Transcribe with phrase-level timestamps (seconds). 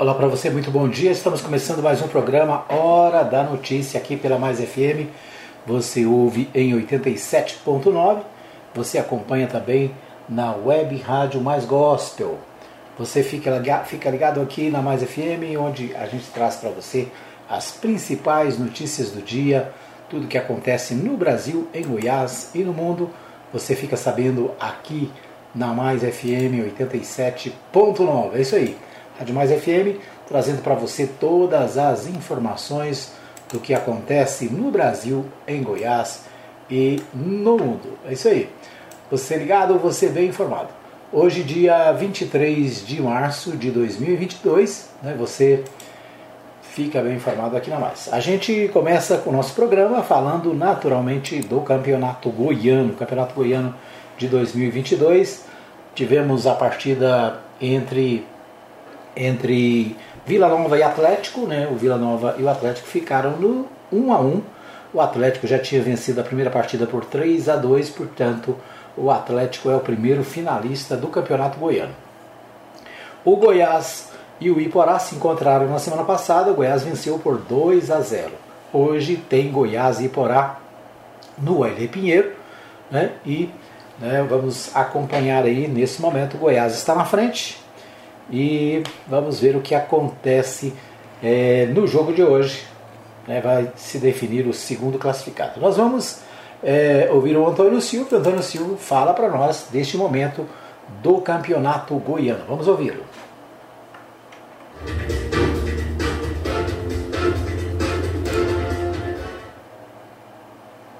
[0.00, 1.10] Olá para você, muito bom dia.
[1.10, 5.10] Estamos começando mais um programa Hora da Notícia aqui pela Mais FM.
[5.66, 8.20] Você ouve em 87.9.
[8.76, 9.90] Você acompanha também
[10.28, 12.38] na web Rádio Mais Gospel.
[12.96, 17.08] Você fica ligado, fica ligado aqui na Mais FM, onde a gente traz para você
[17.50, 19.72] as principais notícias do dia,
[20.08, 23.10] tudo que acontece no Brasil, em Goiás e no mundo.
[23.52, 25.10] Você fica sabendo aqui
[25.52, 28.36] na Mais FM 87.9.
[28.36, 28.78] É isso aí.
[29.18, 29.98] Rádio Mais FM,
[30.28, 33.12] trazendo para você todas as informações
[33.52, 36.22] do que acontece no Brasil, em Goiás
[36.70, 37.98] e no mundo.
[38.06, 38.48] É isso aí.
[39.10, 40.68] Você ligado, você bem informado.
[41.12, 45.64] Hoje, dia 23 de março de 2022, né, você
[46.62, 48.08] fica bem informado aqui na Mais.
[48.12, 53.74] A gente começa com o nosso programa falando naturalmente do Campeonato Goiano, Campeonato Goiano
[54.16, 55.44] de 2022.
[55.94, 58.24] Tivemos a partida entre
[59.18, 61.68] entre Vila Nova e Atlético, né?
[61.70, 64.42] O Vila Nova e o Atlético ficaram no 1 a 1.
[64.94, 68.56] O Atlético já tinha vencido a primeira partida por 3 a 2, portanto,
[68.96, 71.94] o Atlético é o primeiro finalista do Campeonato Goiano.
[73.24, 74.10] O Goiás
[74.40, 78.30] e o Iporá se encontraram na semana passada, o Goiás venceu por 2 a 0.
[78.72, 80.58] Hoje tem Goiás e Iporá
[81.36, 81.88] no L.
[81.88, 82.32] Pinheiro,
[82.90, 83.12] né?
[83.26, 83.50] E
[83.98, 86.34] né, vamos acompanhar aí nesse momento.
[86.36, 87.60] O Goiás está na frente,
[88.30, 90.72] e vamos ver o que acontece
[91.22, 92.64] é, no jogo de hoje.
[93.26, 95.60] Né, vai se definir o segundo classificado.
[95.60, 96.20] Nós vamos
[96.62, 98.16] é, ouvir o Antônio Silva.
[98.16, 100.46] O Antônio Silva fala para nós deste momento
[101.02, 102.44] do campeonato goiano.
[102.48, 103.04] Vamos ouvi-lo.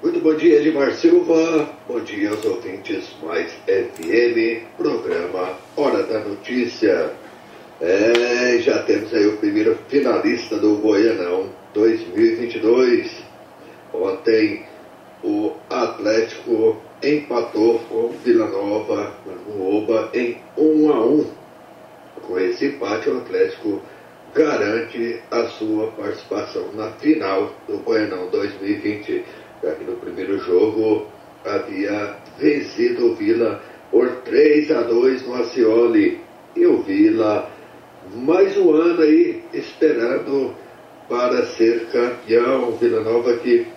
[0.03, 1.69] Muito bom dia, Edmar Silva.
[1.87, 7.11] Bom dia aos ouvintes mais FM, programa Hora da Notícia.
[7.81, 13.23] É, já temos aí o primeiro finalista do Goianão 2022.
[13.93, 14.65] Ontem
[15.23, 21.25] o Atlético empatou com Vila Nova no Oba em 1 a 1.
[22.27, 23.81] Com esse empate, o Atlético
[24.35, 29.23] garante a sua participação na final do Goianão 2020
[29.63, 31.07] já que no primeiro jogo
[31.45, 36.21] havia vencido o Vila por 3 a 2 no Acioli.
[36.55, 37.49] E o Vila,
[38.15, 40.55] mais um ano aí, esperando
[41.07, 42.71] para ser campeão.
[42.71, 43.67] Vila Nova que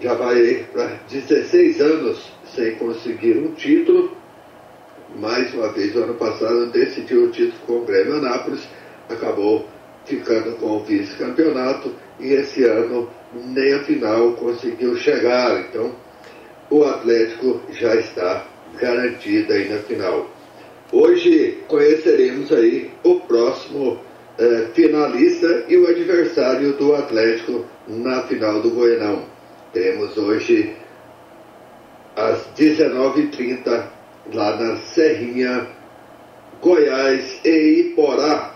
[0.00, 4.16] já vai para 16 anos sem conseguir um título.
[5.16, 8.68] Mais uma vez, o ano passado decidiu o título com o Grêmio Anápolis,
[9.08, 9.66] acabou
[10.04, 15.60] ficando com o vice-campeonato e esse ano nem a final conseguiu chegar.
[15.60, 15.92] Então,
[16.70, 18.46] o Atlético já está
[18.78, 20.28] garantido aí na final.
[20.92, 24.00] Hoje conheceremos aí o próximo
[24.36, 29.22] eh, finalista e o adversário do Atlético na final do Goianão.
[29.72, 30.74] Temos hoje
[32.16, 33.84] às 19h30
[34.34, 35.68] lá na Serrinha,
[36.60, 38.52] Goiás e Iporá,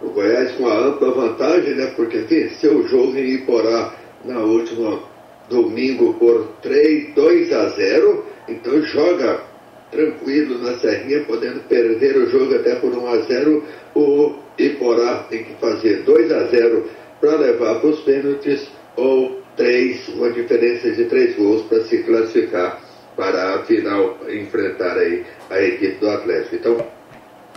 [0.00, 1.86] o Goiás com a ampla vantagem, né?
[1.96, 5.02] Porque venceu o jogo em Iporá na última
[5.50, 8.24] domingo por 3, 2 a 0.
[8.48, 9.47] Então joga
[9.90, 13.64] tranquilo na Serrinha, podendo perder o jogo até por 1 a 0.
[13.94, 16.84] O Iporá tem que fazer 2 a 0
[17.20, 22.80] para levar para os pênaltis ou 3, uma diferença de 3 gols para se classificar
[23.16, 26.54] para a final enfrentar aí a equipe do Atlético.
[26.54, 26.86] Então,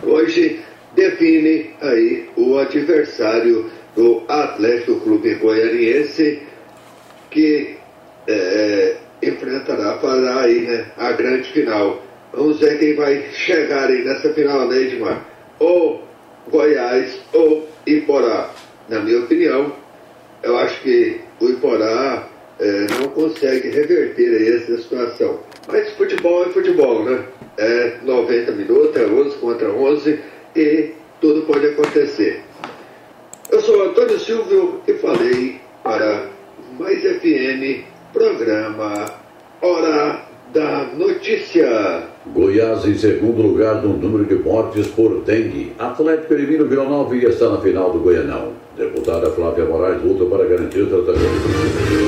[0.02, 0.60] hoje
[0.96, 6.42] define aí o adversário do Atlético Clube Goianiense
[7.30, 7.76] que
[8.26, 12.02] é, enfrentará para aí né, a grande final.
[12.32, 15.22] Vamos ver quem vai chegar aí nessa final, né, Edmar?
[15.58, 16.02] Ou
[16.50, 18.50] Goiás ou Iporá.
[18.88, 19.72] Na minha opinião,
[20.42, 22.26] eu acho que o Iporá
[22.58, 25.40] é, não consegue reverter aí essa situação.
[25.68, 27.24] Mas futebol é futebol, né?
[27.58, 30.18] É 90 minutos, é 11 contra 11
[30.56, 32.42] e tudo pode acontecer.
[33.50, 36.28] Eu sou Antônio Silvio e falei para
[36.78, 39.04] Mais FM, programa
[39.60, 42.04] Hora da Notícia.
[42.26, 45.72] Goiás em segundo lugar no número de mortes por dengue.
[45.78, 48.52] Atlético elimina o Vila Nova e está na final do Goianão.
[48.76, 52.02] Deputada Flávia Moraes luta para garantir o tratamento.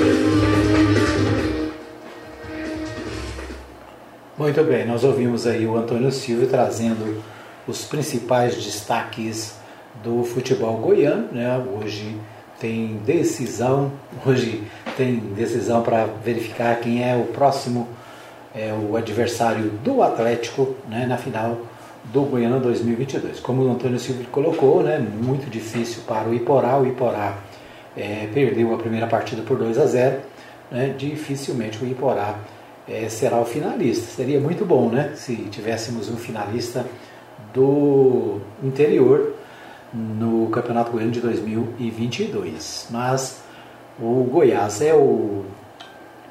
[4.37, 7.23] Muito bem, nós ouvimos aí o Antônio Silvio trazendo
[7.67, 9.57] os principais destaques
[10.03, 11.29] do futebol goiano.
[11.33, 11.63] Né?
[11.81, 12.17] Hoje
[12.61, 13.93] tem decisão,
[14.27, 14.65] hoje
[14.97, 17.89] tem decisão para verificar quem é o próximo,
[18.55, 21.07] é, o adversário do Atlético né?
[21.07, 21.59] na final
[22.05, 23.41] do Goiânia 2022.
[23.41, 26.79] Como o Antônio Silva colocou, né, muito difícil para o Iporá.
[26.79, 27.39] O Iporá
[27.97, 30.21] é, perdeu a primeira partida por 2 a 0.
[30.71, 32.39] Né, dificilmente o Iporá
[32.89, 34.05] é, será o finalista.
[34.17, 36.85] Seria muito bom né, se tivéssemos um finalista
[37.53, 39.35] do interior
[39.93, 42.89] no Campeonato Goiano de 2022.
[42.91, 43.43] Mas
[43.99, 45.45] o Goiás é o,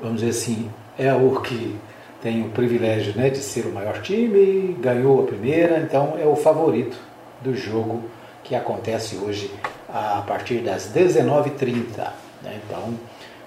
[0.02, 1.76] vamos dizer assim, é o que
[2.24, 6.38] tem o privilégio né, de ser o maior time, ganhou a primeira, então é o
[6.38, 6.98] favorito
[7.42, 8.02] do jogo
[8.46, 9.52] que acontece hoje
[9.90, 11.98] a partir das 19h30.
[12.42, 12.62] Né?
[12.66, 12.94] Então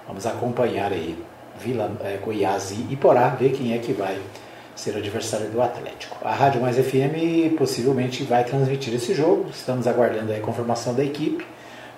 [0.07, 1.17] vamos acompanhar aí
[1.59, 4.21] Vila, é, Goiás e Iporá, ver quem é que vai
[4.75, 6.19] ser adversário do Atlético.
[6.23, 11.47] A Rádio Mais FM possivelmente vai transmitir esse jogo, estamos aguardando a confirmação da equipe,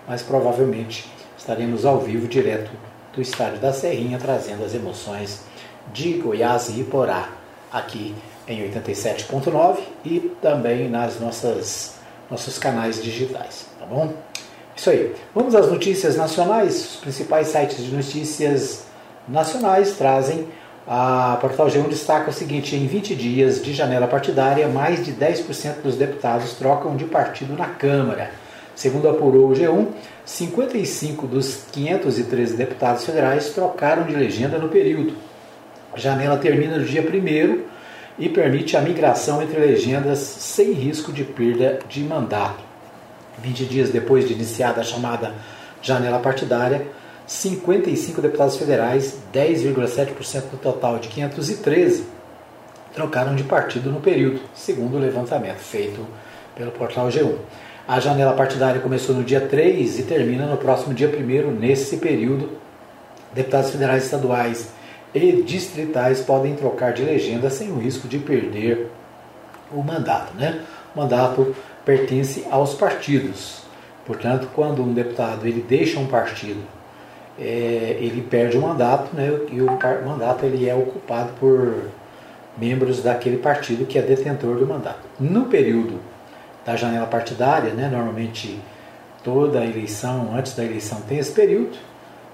[0.06, 2.70] mas provavelmente estaremos ao vivo direto
[3.12, 5.47] do estádio da Serrinha, trazendo as emoções
[5.92, 7.28] de Goiás e Iporá,
[7.72, 8.14] aqui
[8.46, 11.98] em 87.9 e também nas nossas
[12.30, 14.12] nossos canais digitais, tá bom?
[14.76, 15.14] Isso aí.
[15.34, 16.74] Vamos às notícias nacionais.
[16.74, 18.84] Os principais sites de notícias
[19.26, 20.46] nacionais trazem
[20.90, 25.82] a Portal G1 destaca o seguinte: em 20 dias de janela partidária, mais de 10%
[25.82, 28.30] dos deputados trocam de partido na Câmara.
[28.74, 29.88] Segundo apurou o G1,
[30.24, 35.14] 55 dos 513 deputados federais trocaram de legenda no período.
[35.92, 37.62] A janela termina no dia 1
[38.18, 42.62] e permite a migração entre legendas sem risco de perda de mandato.
[43.38, 45.32] 20 dias depois de iniciada a chamada
[45.80, 46.86] janela partidária,
[47.26, 52.04] 55 deputados federais, 10,7% do total de 513,
[52.94, 56.04] trocaram de partido no período, segundo o levantamento feito
[56.56, 57.36] pelo portal G1.
[57.86, 62.50] A janela partidária começou no dia 3 e termina no próximo dia 1 nesse período.
[63.32, 64.68] Deputados federais estaduais
[65.14, 68.90] e distritais podem trocar de legenda sem o risco de perder
[69.72, 70.34] o mandato.
[70.34, 70.62] Né?
[70.94, 73.62] O mandato pertence aos partidos.
[74.06, 76.60] Portanto, quando um deputado ele deixa um partido,
[77.38, 79.28] é, ele perde o mandato, né?
[79.50, 81.88] e o mandato ele é ocupado por
[82.56, 85.00] membros daquele partido que é detentor do mandato.
[85.20, 86.00] No período
[86.64, 87.88] da janela partidária, né?
[87.88, 88.60] normalmente
[89.22, 91.76] toda eleição, antes da eleição tem esse período,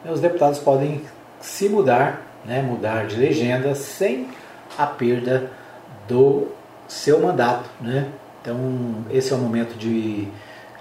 [0.05, 0.11] né?
[0.11, 1.03] os deputados podem
[1.41, 4.29] se mudar né, mudar de legenda sem
[4.77, 5.51] a perda
[6.09, 6.49] do
[6.87, 7.69] seu mandato.
[7.81, 8.07] Né?
[8.41, 10.29] Então, esse é o momento de.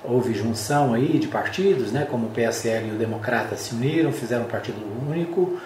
[0.04, 4.44] Houve junção aí de partidos, né, como o PSL e o Democrata se uniram, fizeram
[4.44, 4.78] um partido
[5.10, 5.58] único.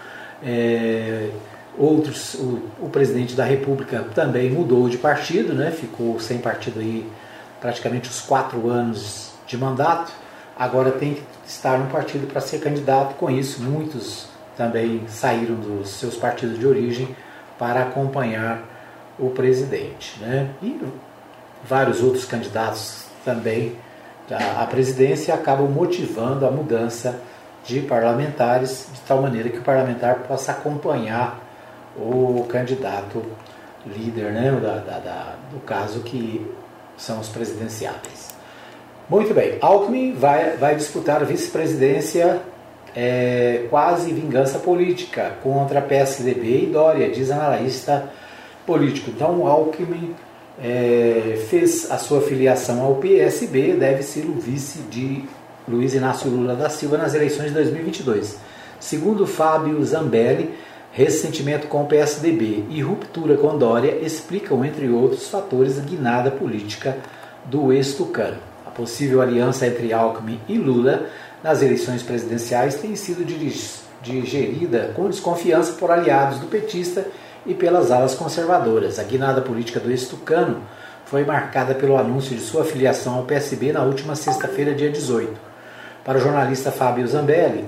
[0.44, 1.32] É,
[1.76, 7.10] outros, o, o, presidente da República também mudou de partido, né, ficou sem partido aí
[7.60, 10.12] praticamente os quatro anos de mandato.
[10.56, 13.16] Agora tem que estar no partido para ser candidato.
[13.16, 14.28] Com isso, muitos
[14.58, 17.16] também saíram dos seus partidos de origem
[17.58, 18.64] para acompanhar
[19.20, 20.20] o presidente.
[20.20, 20.50] Né?
[20.62, 20.82] E
[21.64, 23.76] vários outros candidatos também
[24.58, 27.20] à presidência acabam motivando a mudança
[27.64, 31.40] de parlamentares, de tal maneira que o parlamentar possa acompanhar
[31.98, 33.24] o candidato
[33.86, 36.46] líder, né, da, da, da, do caso que
[36.98, 38.36] são os presidenciáveis.
[39.10, 42.42] Muito bem, Alckmin vai, vai disputar a vice-presidência
[42.96, 48.10] é, quase vingança política contra PSDB e Dória, diz analista
[48.66, 49.10] político.
[49.10, 50.16] Então, Alckmin
[50.62, 55.24] é, fez a sua filiação ao PSB, deve ser o vice de
[55.68, 58.38] Luiz Inácio Lula da Silva nas eleições de 2022.
[58.80, 60.54] Segundo Fábio Zambelli,
[60.92, 66.98] ressentimento com o PSDB e ruptura com Dória explicam, entre outros fatores, a guinada política
[67.46, 68.38] do ex-tucano.
[68.66, 71.08] A possível aliança entre Alckmin e Lula
[71.44, 73.26] nas eleições presidenciais tem sido
[74.02, 77.06] digerida com desconfiança por aliados do petista
[77.46, 79.00] e pelas alas conservadoras.
[79.00, 80.62] A guinada política do ex-tucano
[81.06, 85.34] foi marcada pelo anúncio de sua filiação ao PSB na última sexta-feira, dia 18.
[86.04, 87.66] Para o jornalista Fábio Zambelli,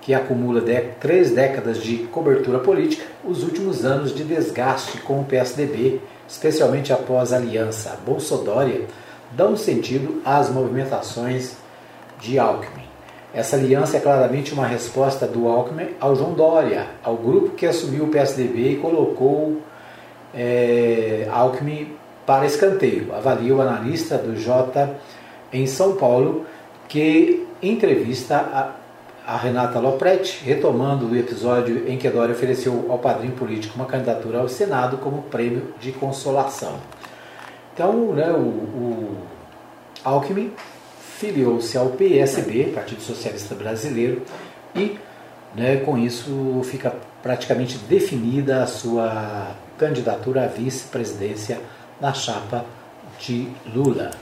[0.00, 0.62] que acumula
[0.98, 7.32] três décadas de cobertura política, os últimos anos de desgaste com o PSDB, especialmente após
[7.32, 8.86] a aliança Bolsodória,
[9.32, 11.56] dão sentido às movimentações
[12.18, 12.79] de Alckmin.
[13.32, 18.04] Essa aliança é claramente uma resposta do Alckmin ao João Dória, ao grupo que assumiu
[18.04, 19.62] o PSDB e colocou
[20.34, 21.94] é, Alckmin
[22.26, 24.90] para escanteio, avalia o analista do J
[25.52, 26.44] em São Paulo,
[26.88, 33.34] que entrevista a, a Renata Lopretti, retomando o episódio em que Dória ofereceu ao padrinho
[33.34, 36.74] político uma candidatura ao Senado como prêmio de consolação.
[37.72, 39.16] Então, né, o, o
[40.04, 40.52] Alckmin
[41.20, 44.22] filiou-se ao PSB, Partido Socialista Brasileiro,
[44.74, 44.98] e
[45.54, 51.60] né, com isso fica praticamente definida a sua candidatura à vice-presidência
[52.00, 52.64] na chapa
[53.18, 54.12] de Lula.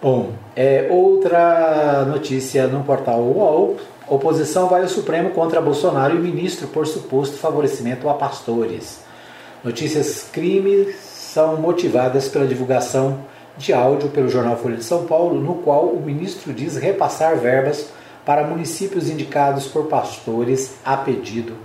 [0.00, 3.76] Bom, é, outra notícia no portal UOL.
[4.06, 9.00] Oposição vai ao Supremo contra Bolsonaro e ministro por suposto favorecimento a pastores.
[9.64, 13.24] Notícias crimes são motivadas pela divulgação
[13.56, 17.88] de áudio pelo jornal Folha de São Paulo, no qual o ministro diz repassar verbas
[18.24, 21.56] para municípios indicados por pastores a pedido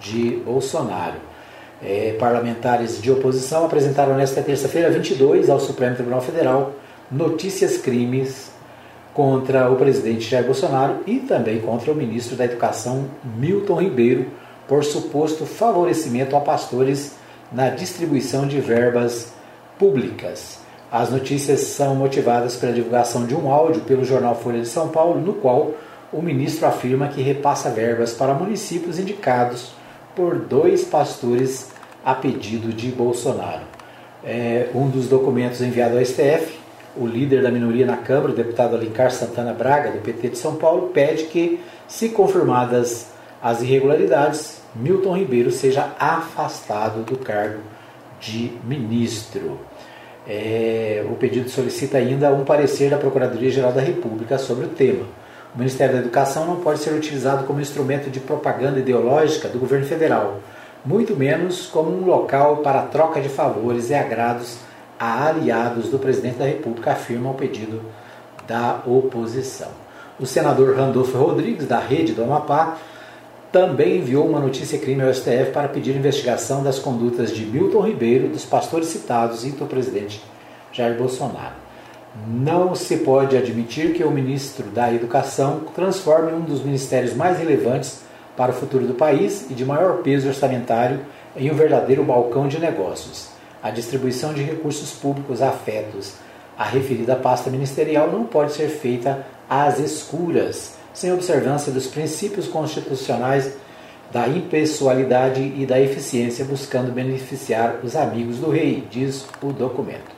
[0.00, 1.16] de Bolsonaro.
[1.82, 6.72] É, parlamentares de oposição apresentaram nesta terça-feira 22 ao Supremo Tribunal Federal
[7.10, 8.50] notícias crimes
[9.12, 14.26] contra o presidente Jair Bolsonaro e também contra o ministro da Educação Milton Ribeiro
[14.66, 17.16] por suposto favorecimento a pastores
[17.52, 19.32] na distribuição de verbas
[19.78, 20.63] públicas.
[20.94, 25.20] As notícias são motivadas pela divulgação de um áudio pelo jornal Folha de São Paulo,
[25.20, 25.72] no qual
[26.12, 29.72] o ministro afirma que repassa verbas para municípios indicados
[30.14, 31.72] por dois pastores
[32.04, 33.64] a pedido de Bolsonaro.
[34.22, 36.60] É, um dos documentos enviado ao STF,
[36.96, 40.54] o líder da minoria na Câmara, o deputado Alencar Santana Braga, do PT de São
[40.54, 41.58] Paulo, pede que,
[41.88, 43.08] se confirmadas
[43.42, 47.58] as irregularidades, Milton Ribeiro seja afastado do cargo
[48.20, 49.58] de ministro.
[50.26, 55.04] É, o pedido solicita ainda um parecer da Procuradoria-Geral da República sobre o tema.
[55.54, 59.86] O Ministério da Educação não pode ser utilizado como instrumento de propaganda ideológica do governo
[59.86, 60.40] federal,
[60.84, 64.58] muito menos como um local para troca de favores e agrados
[64.98, 67.82] a aliados do presidente da República, afirma o pedido
[68.46, 69.68] da oposição.
[70.18, 72.78] O senador Randolfo Rodrigues, da Rede do Amapá,
[73.54, 78.26] também enviou uma notícia crime ao STF para pedir investigação das condutas de Milton Ribeiro,
[78.26, 80.20] dos pastores citados e do presidente
[80.72, 81.54] Jair Bolsonaro.
[82.26, 88.00] Não se pode admitir que o ministro da Educação transforme um dos ministérios mais relevantes
[88.36, 91.02] para o futuro do país e de maior peso orçamentário
[91.36, 93.28] em um verdadeiro balcão de negócios.
[93.62, 96.14] A distribuição de recursos públicos afetos
[96.58, 103.52] à referida pasta ministerial não pode ser feita às escuras sem observância dos princípios constitucionais
[104.12, 110.14] da impessoalidade e da eficiência, buscando beneficiar os amigos do rei, diz o documento.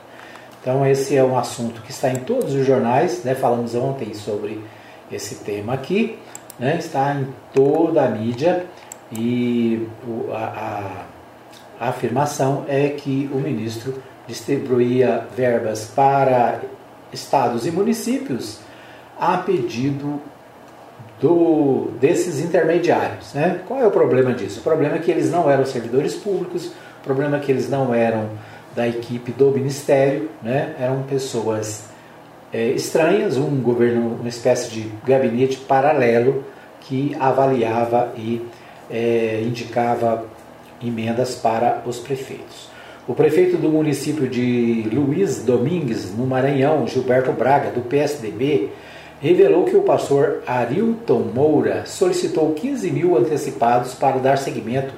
[0.61, 3.33] Então, esse é um assunto que está em todos os jornais, né?
[3.33, 4.63] falamos ontem sobre
[5.11, 6.19] esse tema aqui,
[6.59, 6.77] né?
[6.77, 8.67] está em toda a mídia
[9.11, 9.87] e
[10.31, 11.05] a,
[11.79, 16.61] a, a afirmação é que o ministro distribuía verbas para
[17.11, 18.59] estados e municípios
[19.19, 20.21] a pedido
[21.19, 23.33] do, desses intermediários.
[23.33, 23.61] Né?
[23.67, 24.59] Qual é o problema disso?
[24.59, 27.93] O problema é que eles não eram servidores públicos, o problema é que eles não
[27.93, 28.29] eram
[28.75, 30.75] da equipe do ministério, né?
[30.79, 31.85] eram pessoas
[32.53, 36.43] é, estranhas, um governo, uma espécie de gabinete paralelo
[36.81, 38.45] que avaliava e
[38.89, 40.25] é, indicava
[40.83, 42.69] emendas para os prefeitos.
[43.07, 48.69] O prefeito do município de Luiz Domingues, no Maranhão, Gilberto Braga, do PSDB,
[49.19, 54.93] revelou que o pastor Arilton Moura solicitou 15 mil antecipados para dar seguimento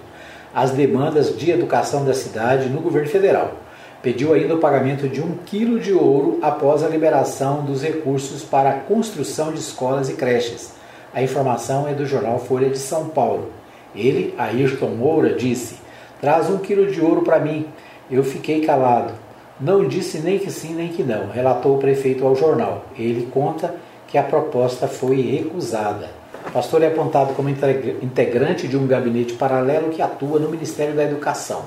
[0.53, 3.53] às demandas de educação da cidade no governo federal.
[4.01, 8.69] Pediu ainda o pagamento de um quilo de ouro após a liberação dos recursos para
[8.69, 10.73] a construção de escolas e creches.
[11.13, 13.49] A informação é do jornal Folha de São Paulo.
[13.95, 15.75] Ele, Ayrton Moura, disse:
[16.21, 17.67] Traz um quilo de ouro para mim.
[18.09, 19.13] Eu fiquei calado.
[19.59, 22.85] Não disse nem que sim nem que não, relatou o prefeito ao jornal.
[22.97, 23.75] Ele conta
[24.09, 26.09] que a proposta foi recusada.
[26.47, 31.03] O pastor é apontado como integrante de um gabinete paralelo que atua no Ministério da
[31.03, 31.65] Educação.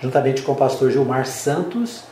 [0.00, 2.04] Juntamente com o pastor Gilmar Santos,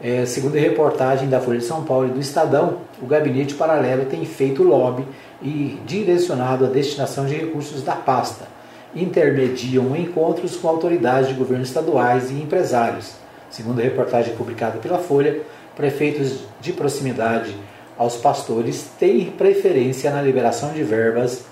[0.00, 4.06] é, segundo a reportagem da Folha de São Paulo e do Estadão, o gabinete paralelo
[4.06, 5.04] tem feito lobby
[5.42, 8.46] e direcionado a destinação de recursos da pasta.
[8.94, 13.14] Intermediam encontros com autoridades de governos estaduais e empresários.
[13.50, 15.40] Segundo a reportagem publicada pela Folha,
[15.76, 17.54] prefeitos de proximidade
[17.98, 21.44] aos pastores têm preferência na liberação de verbas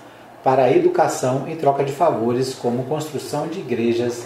[0.43, 4.25] para a educação em troca de favores, como construção de igrejas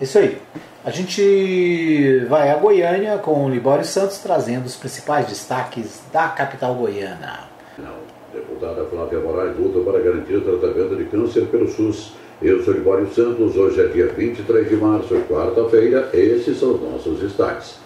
[0.00, 0.40] Isso aí.
[0.84, 6.74] A gente vai a Goiânia com o Libório Santos trazendo os principais destaques da capital
[6.74, 7.44] goiana.
[7.78, 8.13] Não.
[8.54, 12.12] Deputada Flávia Moraes luta para garantir o tratamento de câncer pelo SUS.
[12.40, 16.08] Eu sou Libório Santos, hoje é dia 23 de março, quarta-feira.
[16.12, 17.78] Esses são os nossos destaques.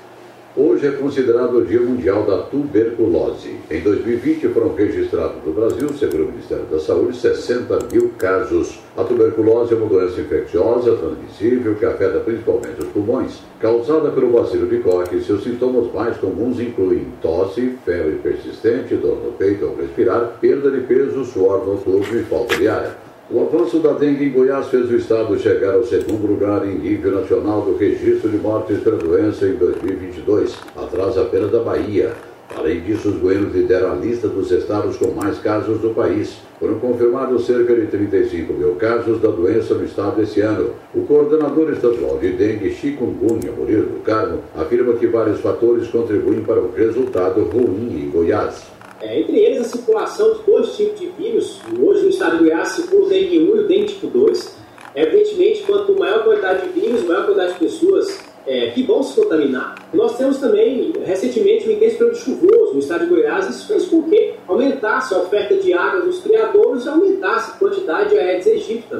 [0.60, 3.58] Hoje é considerado o Dia Mundial da Tuberculose.
[3.70, 8.80] Em 2020 foram registrados no Brasil, segundo o Ministério da Saúde, 60 mil casos.
[8.96, 13.38] A tuberculose é uma doença infecciosa, transmissível, que afeta principalmente os pulmões.
[13.60, 19.30] Causada pelo bacilo de Koch, seus sintomas mais comuns incluem tosse, febre persistente, dor no
[19.34, 23.07] peito ao respirar, perda de peso, suor noturno e falta de ar.
[23.30, 27.12] O avanço da dengue em Goiás fez o estado chegar ao segundo lugar em nível
[27.12, 32.14] nacional do registro de mortes pela doença em 2022, atrás apenas da Bahia.
[32.56, 36.38] Além disso, os goianos lideram a lista dos estados com mais casos do país.
[36.58, 40.70] Foram confirmados cerca de 35 mil casos da doença no estado esse ano.
[40.94, 46.62] O coordenador estadual de dengue, chikungunya, Murilo do Carmo, afirma que vários fatores contribuem para
[46.62, 48.77] o resultado ruim em Goiás.
[49.00, 51.60] É, entre eles, a circulação de dois tipos de vírus.
[51.80, 54.56] Hoje, no estado do Goiás, circula o dengue 1 e o dengue tipo 2.
[54.94, 59.02] Evidentemente, quanto maior a quantidade de vírus, maior a quantidade de pessoas é, que vão
[59.02, 59.76] se contaminar.
[59.94, 63.48] Nós temos também, recentemente, um intenso período chuvoso no estado de Goiás.
[63.48, 68.10] Isso fez com que aumentasse a oferta de água dos criadores e aumentasse a quantidade
[68.10, 68.96] de Aedes aegypti.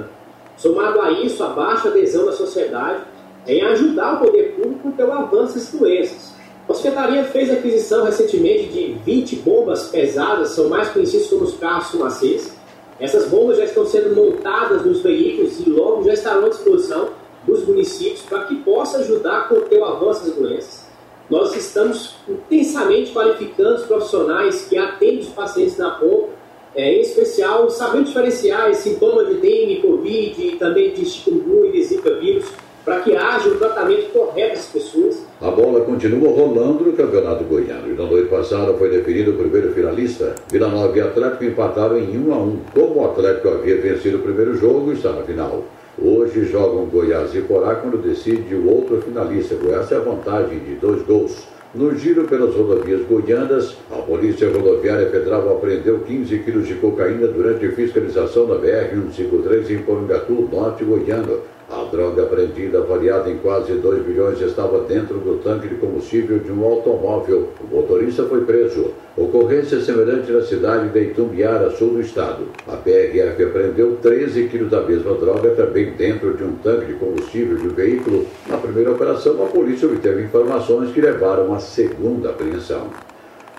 [0.57, 3.01] Somado a isso, a baixa adesão da sociedade
[3.47, 6.38] em ajudar o poder público pelo avanço dessas doenças.
[6.69, 11.91] A Secretaria fez aquisição recentemente de 20 bombas pesadas, são mais conhecidas como os carros
[11.91, 12.53] fumacês.
[13.01, 17.09] Essas bombas já estão sendo montadas nos veículos e logo já estarão à disposição
[17.47, 20.87] dos municípios para que possa ajudar a conter o avanço das doenças.
[21.31, 26.29] Nós estamos intensamente qualificando os profissionais que atendem os pacientes na ponta,
[26.75, 31.73] é, em especial sabendo diferenciar os sintomas de dengue, covid e também de chikungunya e
[31.73, 32.45] de zika vírus,
[32.85, 37.45] para que haja o um tratamento correto das pessoas a bola continua rolando no Campeonato
[37.45, 40.35] Goiano e na noite passada foi definido o primeiro finalista.
[40.51, 42.61] Vila Nova e Atlético empataram em 1 a 1.
[42.75, 45.63] Como o Atlético havia vencido o primeiro jogo, está na final.
[45.97, 49.55] Hoje jogam Goiás e Porá quando decide o outro finalista.
[49.55, 51.47] Goiás tem a vantagem de dois gols.
[51.73, 57.69] No giro pelas rodovias goianas, a Polícia Rodoviária Federal apreendeu 15 quilos de cocaína durante
[57.69, 61.39] fiscalização da BR-153 em Porangatu, norte goiano.
[61.71, 66.51] A droga apreendida, avaliada em quase 2 bilhões, estava dentro do tanque de combustível de
[66.51, 67.51] um automóvel.
[67.61, 68.93] O motorista foi preso.
[69.15, 72.45] Ocorrência semelhante na cidade de Itumbiara, sul do estado.
[72.67, 77.59] A PRF apreendeu 13 quilos da mesma droga também dentro de um tanque de combustível
[77.59, 78.27] de um veículo.
[78.49, 82.89] Na primeira operação, a polícia obteve informações que levaram à segunda apreensão.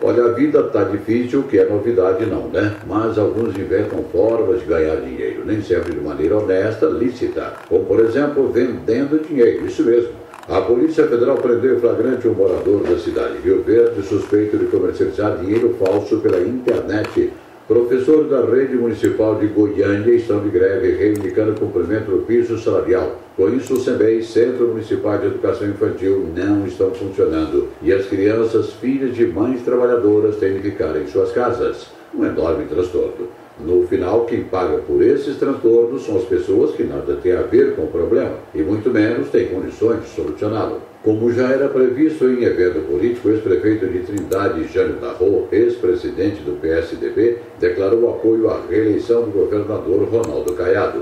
[0.02, 2.74] Olha, a vida está difícil, que é novidade não, né?
[2.88, 8.00] Mas alguns inventam formas de ganhar dinheiro, nem sempre de maneira honesta, lícita, como por
[8.00, 10.12] exemplo vendendo dinheiro, isso mesmo.
[10.48, 14.66] A Polícia Federal prendeu em flagrante um morador da cidade de Rio Verde suspeito de
[14.68, 17.32] comercializar dinheiro falso pela internet
[17.70, 23.20] Professores da rede municipal de Goiânia estão de greve reivindicando o cumprimento do piso salarial.
[23.38, 23.80] Com isso, o
[24.24, 30.38] Centro Municipal de Educação Infantil, não estão funcionando e as crianças, filhas de mães trabalhadoras,
[30.38, 31.92] têm de ficar em suas casas.
[32.12, 33.28] Um enorme transtorno.
[33.60, 37.76] No final, quem paga por esses transtornos são as pessoas que nada têm a ver
[37.76, 40.80] com o problema e muito menos têm condições de solucioná-lo.
[41.04, 46.60] Como já era previsto em evento político, o ex-prefeito de Trindade, Jânio Darro, ex-presidente do
[46.62, 51.02] PSDB, declarou apoio à reeleição do governador Ronaldo Caiado.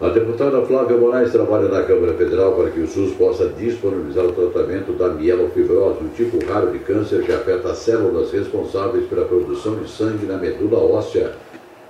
[0.00, 4.32] A deputada Flávia Moraes trabalha na Câmara Federal para que o SUS possa disponibilizar o
[4.32, 9.74] tratamento da mielofibrose, um tipo raro de câncer que afeta as células responsáveis pela produção
[9.74, 11.32] de sangue na medula óssea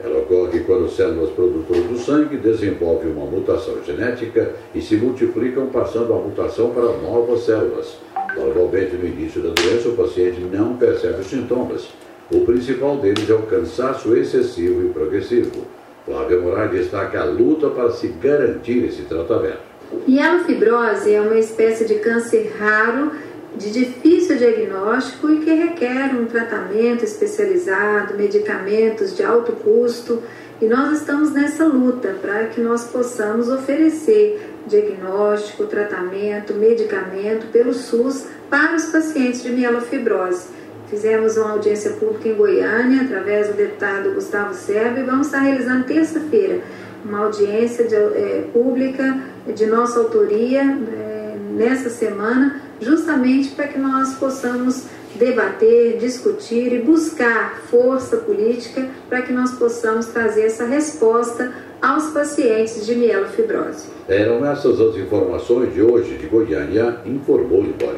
[0.00, 6.12] ela ocorre quando células produtoras do sangue desenvolvem uma mutação genética e se multiplicam passando
[6.12, 7.96] a mutação para novas células.
[8.36, 11.88] Normalmente, no início da doença, o paciente não percebe os sintomas.
[12.32, 15.66] O principal deles é o cansaço excessivo e progressivo.
[16.04, 19.68] Flávia Moraes destaca a luta para se garantir esse tratamento.
[20.06, 23.10] Mielofibrose é uma espécie de câncer raro,
[23.56, 30.22] de difícil diagnóstico e que requer um tratamento especializado, medicamentos de alto custo.
[30.60, 38.26] E nós estamos nessa luta para que nós possamos oferecer diagnóstico, tratamento, medicamento pelo SUS
[38.50, 40.48] para os pacientes de mielofibrose.
[40.88, 45.84] Fizemos uma audiência pública em Goiânia, através do deputado Gustavo Serra, e vamos estar realizando
[45.84, 46.60] terça-feira
[47.04, 49.20] uma audiência de, é, pública
[49.54, 57.62] de nossa autoria é, nessa semana, justamente para que nós possamos debater, discutir e buscar
[57.70, 63.86] força política para que nós possamos trazer essa resposta aos pacientes de mielofibrose.
[64.08, 67.96] Eram essas as informações de hoje de Goiânia, informou Libório.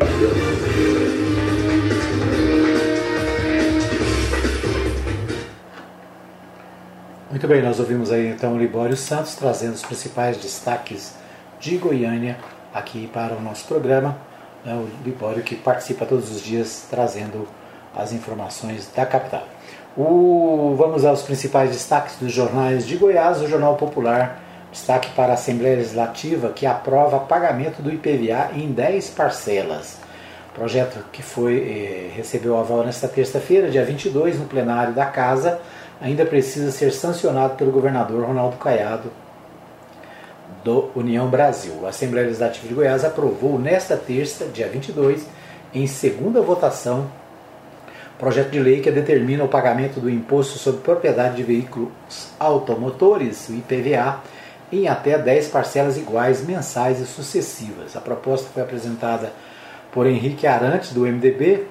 [7.31, 11.15] Muito bem, nós ouvimos aí então o Libório Santos trazendo os principais destaques
[11.59, 12.37] de Goiânia
[12.75, 14.30] aqui para o nosso programa.
[14.65, 17.49] Né, o Libório que participa todos os dias trazendo
[17.97, 19.47] as informações da capital.
[19.97, 23.41] O, vamos aos principais destaques dos jornais de Goiás.
[23.41, 29.11] O Jornal Popular, destaque para a Assembleia Legislativa que aprova pagamento do IPVA em 10
[29.11, 29.99] parcelas.
[30.55, 35.61] Projeto que foi eh, recebeu aval nesta terça-feira, dia 22, no plenário da Casa,
[36.01, 39.11] ainda precisa ser sancionado pelo governador Ronaldo Caiado
[40.65, 41.87] do União Brasil.
[41.87, 45.27] A Assembleia Legislativa de Goiás aprovou nesta terça, dia 22,
[45.73, 47.11] em segunda votação,
[48.19, 51.89] projeto de lei que determina o pagamento do Imposto sobre Propriedade de Veículos
[52.39, 54.21] Automotores, o IPVA,
[54.71, 57.97] em até 10 parcelas iguais mensais e sucessivas.
[57.97, 59.33] A proposta foi apresentada
[59.91, 61.67] por Henrique Arantes, do MDB,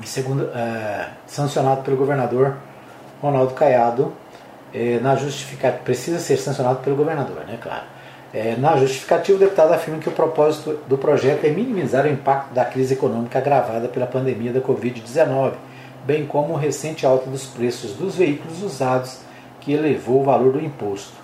[0.00, 2.56] e segundo, uh, sancionado pelo governador
[3.20, 4.12] Ronaldo Caiado,
[4.74, 7.84] eh, na justificativa, precisa ser sancionado pelo governador, né, claro.
[8.32, 12.52] É, na justificativa, o deputado afirma que o propósito do projeto é minimizar o impacto
[12.52, 15.54] da crise econômica agravada pela pandemia da Covid-19,
[16.04, 19.20] bem como o recente alta dos preços dos veículos usados,
[19.60, 21.14] que elevou o valor do imposto.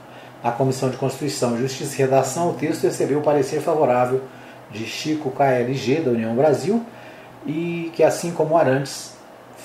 [0.42, 4.22] Na Comissão de Constituição, Justiça e Redação, o texto recebeu o parecer favorável
[4.70, 6.84] de Chico KLG, da União Brasil,
[7.46, 9.13] e que, assim como Arantes,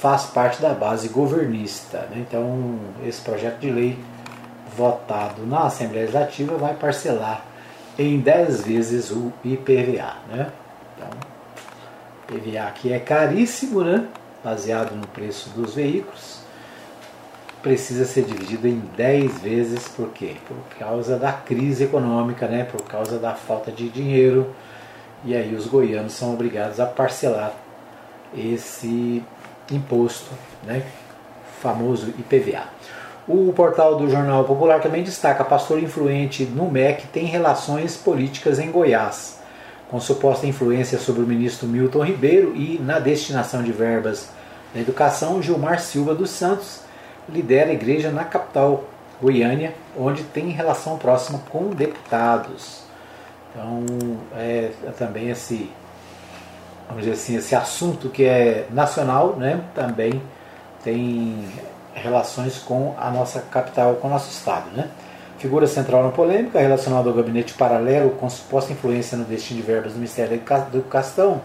[0.02, 2.08] faz parte da base governista.
[2.12, 2.26] Né?
[2.28, 4.00] Então, esse projeto de lei
[4.76, 7.44] votado na Assembleia Legislativa vai parcelar
[7.98, 10.16] em 10 vezes o IPVA.
[10.30, 10.50] Né?
[10.96, 11.10] Então,
[12.38, 14.08] IPVA que é caríssimo, né?
[14.42, 16.40] baseado no preço dos veículos,
[17.62, 20.38] precisa ser dividido em 10 vezes, por quê?
[20.48, 22.64] Por causa da crise econômica, né?
[22.64, 24.56] por causa da falta de dinheiro,
[25.26, 27.52] e aí os goianos são obrigados a parcelar
[28.34, 29.22] esse
[29.72, 30.32] imposto,
[30.64, 30.84] né?
[31.62, 32.64] famoso IPVA.
[33.28, 38.72] O portal do Jornal Popular também destaca: pastor influente no MEC tem relações políticas em
[38.72, 39.40] Goiás,
[39.90, 44.30] com suposta influência sobre o ministro Milton Ribeiro e na destinação de verbas
[44.74, 46.82] da educação, Gilmar Silva dos Santos
[47.28, 48.86] lidera a igreja na capital
[49.22, 52.84] Goiânia, onde tem relação próxima com deputados.
[53.52, 53.84] Então,
[54.36, 55.70] é, também esse,
[56.90, 60.22] vamos dizer assim, esse assunto que é nacional, né, também
[60.84, 61.48] tem
[61.94, 64.66] relações com a nossa capital, com o nosso estado.
[64.76, 64.90] Né?
[65.38, 69.94] Figura central na polêmica relacionada ao gabinete paralelo com suposta influência no destino de verbas
[69.94, 71.42] do Ministério da Educação.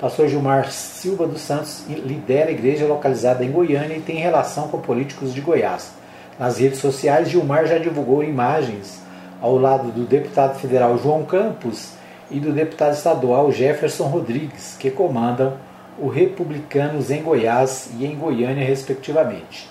[0.00, 4.80] Pastor Gilmar Silva dos Santos lidera a igreja localizada em Goiânia e tem relação com
[4.80, 5.92] políticos de Goiás.
[6.38, 9.00] Nas redes sociais, Gilmar já divulgou imagens
[9.40, 11.92] ao lado do deputado federal João Campos
[12.32, 15.54] e do deputado estadual Jefferson Rodrigues, que comandam
[15.98, 19.68] o Republicanos em Goiás e em Goiânia, respectivamente.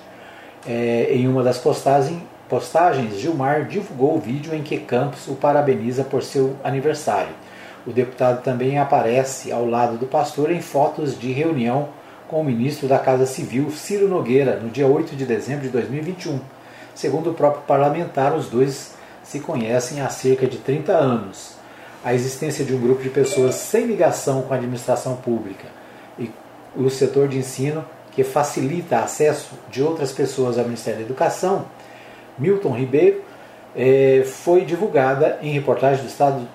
[0.68, 6.04] É, em uma das postagens, postagens, Gilmar divulgou o vídeo em que Campos o parabeniza
[6.04, 7.34] por seu aniversário.
[7.86, 11.90] O deputado também aparece ao lado do pastor em fotos de reunião
[12.28, 16.40] com o ministro da Casa Civil, Ciro Nogueira, no dia 8 de dezembro de 2021.
[16.94, 18.94] Segundo o próprio parlamentar, os dois
[19.24, 21.61] se conhecem há cerca de 30 anos.
[22.04, 25.68] A existência de um grupo de pessoas sem ligação com a administração pública
[26.18, 26.32] e
[26.76, 31.66] o setor de ensino que facilita acesso de outras pessoas ao Ministério da Educação,
[32.40, 33.22] Milton Ribeiro,
[33.76, 36.48] eh, foi divulgada em reportagem do Estado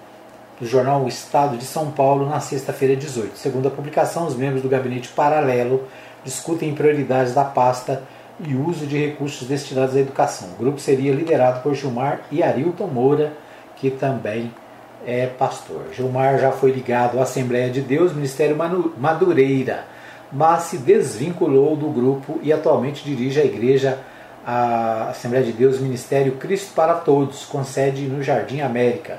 [0.58, 3.36] do jornal O Estado de São Paulo na sexta-feira 18.
[3.36, 5.84] Segundo a publicação, os membros do gabinete paralelo
[6.24, 8.02] discutem prioridades da pasta
[8.40, 10.48] e uso de recursos destinados à educação.
[10.54, 13.32] O grupo seria liderado por Gilmar e Arilton Moura,
[13.76, 14.50] que também
[15.06, 15.82] é pastor.
[15.92, 18.56] Gilmar já foi ligado à Assembleia de Deus, Ministério
[18.98, 19.84] Madureira,
[20.32, 23.98] mas se desvinculou do grupo e atualmente dirige a igreja
[24.46, 29.18] a Assembleia de Deus Ministério Cristo para Todos, com sede no Jardim América,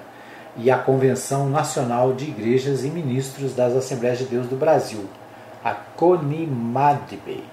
[0.55, 5.05] e a Convenção Nacional de Igrejas e Ministros das Assembleias de Deus do Brasil,
[5.63, 7.43] a CONIMADB.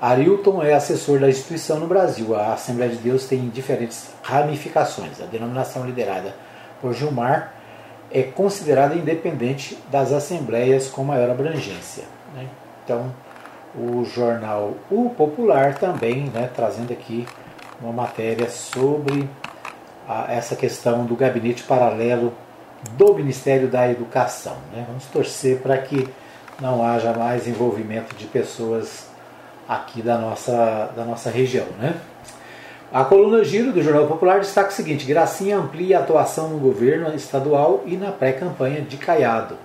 [0.00, 2.36] Arilton é assessor da instituição no Brasil.
[2.36, 5.20] A Assembleia de Deus tem diferentes ramificações.
[5.20, 6.34] A denominação liderada
[6.84, 7.54] por Gilmar
[8.10, 12.04] é considerada independente das assembleias com maior abrangência.
[12.34, 12.46] Né?
[12.84, 13.10] Então,
[13.74, 17.26] o jornal O Popular também, né, trazendo aqui
[17.80, 19.26] uma matéria sobre
[20.06, 22.34] a, essa questão do gabinete paralelo
[22.92, 24.56] do Ministério da Educação.
[24.70, 24.84] Né?
[24.86, 26.06] Vamos torcer para que
[26.60, 29.06] não haja mais envolvimento de pessoas
[29.66, 31.66] aqui da nossa, da nossa região.
[31.78, 31.98] Né?
[32.94, 37.12] A coluna Giro do Jornal Popular destaca o seguinte: Gracinha amplia a atuação no governo
[37.12, 39.56] estadual e na pré-campanha de Caiado.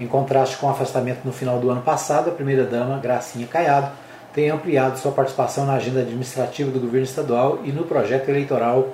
[0.00, 3.92] Em contraste com o afastamento no final do ano passado, a primeira-dama, Gracinha Caiado,
[4.34, 8.88] tem ampliado sua participação na agenda administrativa do governo estadual e no projeto eleitoral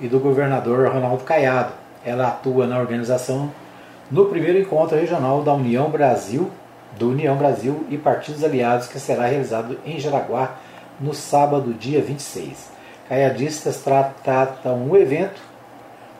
[0.00, 1.74] e do governador Ronaldo Caiado.
[2.04, 3.52] Ela atua na organização
[4.10, 6.50] no primeiro encontro regional da União Brasil,
[6.98, 10.56] do União Brasil e partidos aliados que será realizado em Jaraguá
[11.00, 12.77] no sábado, dia 26.
[13.08, 13.82] Caiadistas
[14.22, 15.40] tratam o evento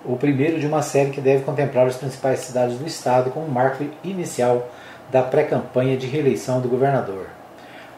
[0.05, 3.85] o primeiro de uma série que deve contemplar as principais cidades do estado como marco
[4.05, 4.69] inicial
[5.11, 7.27] da pré-campanha de reeleição do governador.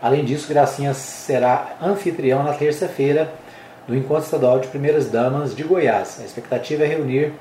[0.00, 3.30] Além disso, Gracinha será anfitrião na terça-feira
[3.86, 6.18] do Encontro Estadual de Primeiras Damas de Goiás.
[6.20, 7.34] A expectativa é reunir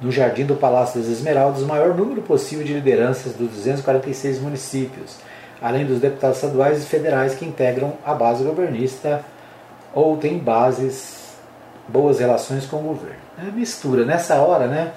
[0.00, 5.18] no Jardim do Palácio das Esmeraldas o maior número possível de lideranças dos 246 municípios,
[5.62, 9.24] além dos deputados estaduais e federais que integram a base governista
[9.94, 11.36] ou têm bases
[11.88, 13.16] boas relações com o governo.
[13.38, 14.04] É mistura.
[14.04, 14.92] Nessa hora, né,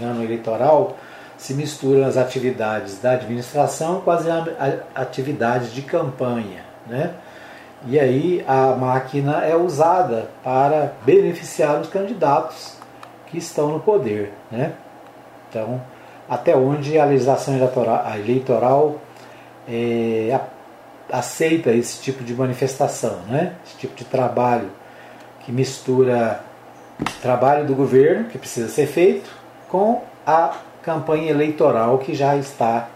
[0.00, 0.96] em ano eleitoral,
[1.36, 4.24] se misturam as atividades da administração com as
[4.94, 6.64] atividades de campanha.
[6.86, 7.12] Né?
[7.86, 12.78] E aí a máquina é usada para beneficiar os candidatos
[13.26, 14.32] que estão no poder.
[14.50, 14.72] Né?
[15.48, 15.80] Então,
[16.28, 19.00] até onde a legislação eleitoral
[19.68, 20.38] é,
[21.10, 23.54] aceita esse tipo de manifestação, né?
[23.66, 24.70] esse tipo de trabalho
[25.40, 26.40] que mistura
[27.20, 29.30] trabalho do governo, que precisa ser feito,
[29.68, 32.88] com a campanha eleitoral que já está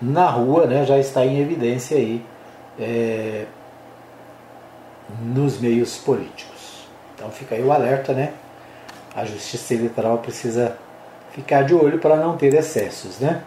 [0.00, 2.24] na rua, né, já está em evidência aí
[2.78, 3.44] é,
[5.22, 6.86] nos meios políticos.
[7.14, 8.32] Então fica aí o alerta, né?
[9.14, 10.76] A justiça eleitoral precisa
[11.32, 13.42] ficar de olho para não ter excessos, né?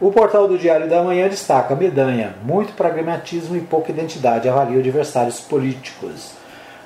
[0.00, 5.38] O portal do Diário da Manhã destaca Medanha, muito pragmatismo e pouca identidade, avalia adversários
[5.38, 6.32] políticos.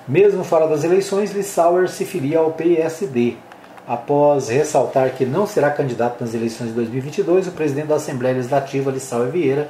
[0.07, 3.37] Mesmo fora das eleições, Lissauer se filia ao PSD.
[3.87, 8.91] Após ressaltar que não será candidato nas eleições de 2022, o presidente da Assembleia Legislativa,
[8.91, 9.69] Lissauer Vieira,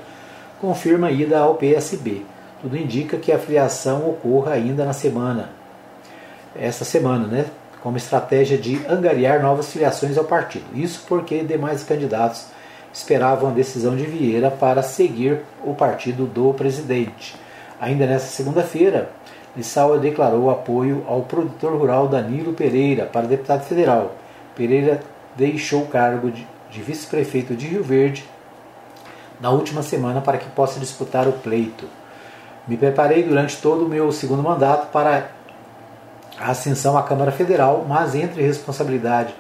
[0.61, 2.23] confirma a ida ao PSB.
[2.61, 5.51] Tudo indica que a filiação ocorra ainda na semana,
[6.57, 7.47] essa semana, né?
[7.81, 10.67] Como estratégia de angariar novas filiações ao partido.
[10.75, 12.58] Isso porque demais candidatos
[12.93, 17.37] esperavam a decisão de Vieira para seguir o partido do presidente.
[17.81, 19.11] Ainda nesta segunda-feira,
[19.57, 24.15] Lissauer declarou apoio ao produtor rural Danilo Pereira para deputado federal.
[24.55, 25.01] Pereira
[25.37, 28.25] deixou o cargo de, de vice-prefeito de Rio Verde
[29.41, 31.87] na última semana para que possa disputar o pleito.
[32.67, 35.29] Me preparei durante todo o meu segundo mandato para
[36.39, 39.35] a ascensão à Câmara Federal, mas entre responsabilidade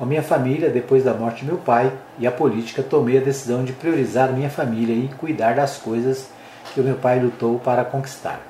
[0.00, 3.20] com a minha família depois da morte de meu pai e a política, tomei a
[3.20, 6.30] decisão de priorizar minha família e cuidar das coisas
[6.72, 8.40] que o meu pai lutou para conquistar.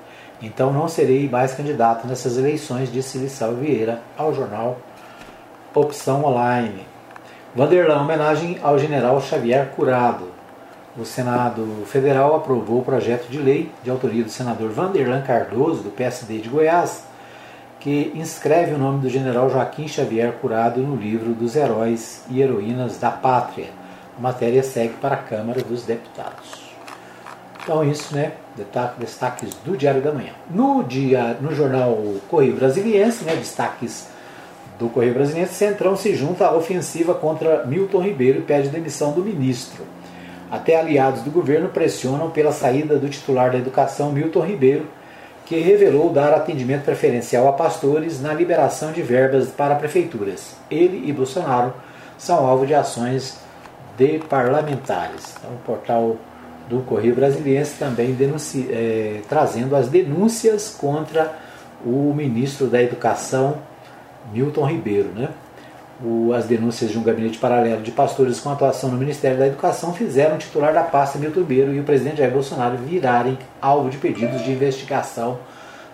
[0.41, 4.79] Então não serei mais candidato nessas eleições, disse Lissau Vieira ao jornal
[5.75, 6.87] Opção Online.
[7.53, 10.29] Vanderlan, homenagem ao general Xavier Curado.
[10.97, 15.91] O Senado Federal aprovou o projeto de lei de autoria do senador Vanderlan Cardoso, do
[15.91, 17.10] PSD de Goiás,
[17.81, 22.99] que inscreve o nome do general Joaquim Xavier Curado no livro dos Heróis e Heroínas
[22.99, 23.69] da Pátria.
[24.17, 26.71] A matéria segue para a Câmara dos Deputados.
[27.63, 28.33] Então isso, né?
[28.99, 30.33] Destaques do Diário da Manhã.
[30.51, 31.97] No dia, no jornal
[32.29, 33.35] Correio Brasiliense, né?
[33.35, 34.09] Destaques
[34.79, 39.23] do Correio Brasiliense, Centrão se junta à ofensiva contra Milton Ribeiro e pede demissão do
[39.23, 39.85] ministro.
[40.51, 44.87] Até aliados do governo pressionam pela saída do titular da educação, Milton Ribeiro,
[45.51, 50.55] que revelou dar atendimento preferencial a pastores na liberação de verbas para prefeituras.
[50.71, 51.75] Ele e Bolsonaro
[52.17, 53.37] são alvo de ações
[53.99, 55.35] de parlamentares.
[55.37, 56.17] Então, o portal
[56.69, 61.37] do Correio Brasiliense também denunci, é, trazendo as denúncias contra
[61.85, 63.57] o ministro da Educação,
[64.33, 65.09] Milton Ribeiro.
[65.09, 65.31] Né?
[66.03, 69.93] O, as denúncias de um gabinete paralelo de pastores com atuação no Ministério da Educação
[69.93, 73.99] fizeram o titular da pasta, Milton Ribeiro, e o presidente Jair Bolsonaro virarem alvo de
[73.99, 75.39] pedidos de investigação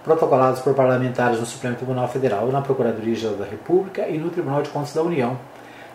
[0.04, 4.68] protocolados por parlamentares no Supremo Tribunal Federal, na Procuradoria-Geral da República e no Tribunal de
[4.68, 5.36] Contas da União.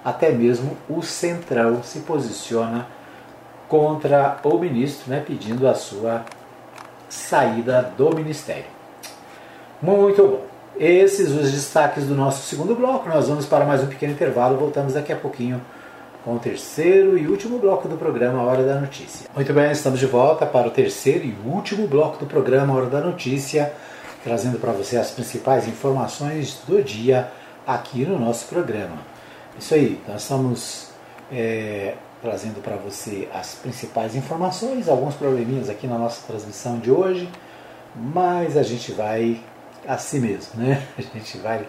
[0.03, 2.87] Até mesmo o Centrão se posiciona
[3.69, 6.25] contra o ministro, né, pedindo a sua
[7.07, 8.65] saída do ministério.
[9.81, 10.50] Muito bom.
[10.81, 13.07] Esses os destaques do nosso segundo bloco.
[13.07, 14.57] Nós vamos para mais um pequeno intervalo.
[14.57, 15.61] Voltamos daqui a pouquinho
[16.25, 19.27] com o terceiro e último bloco do programa Hora da Notícia.
[19.35, 22.99] Muito bem, estamos de volta para o terceiro e último bloco do programa Hora da
[22.99, 23.71] Notícia,
[24.23, 27.31] trazendo para você as principais informações do dia
[27.67, 28.97] aqui no nosso programa.
[29.59, 30.87] Isso aí, nós estamos
[31.31, 37.29] é, trazendo para você as principais informações, alguns probleminhas aqui na nossa transmissão de hoje,
[37.95, 39.39] mas a gente vai
[39.87, 40.81] assim mesmo, né?
[40.97, 41.65] A gente vai,